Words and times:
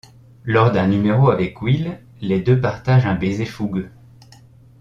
Lors 0.45 0.71
d'un 0.71 0.87
numéro 0.87 1.29
avec 1.29 1.61
Will, 1.61 1.99
les 2.21 2.41
deux 2.41 2.59
partagent 2.59 3.05
un 3.05 3.13
baiser 3.13 3.45
fougueux. 3.45 3.91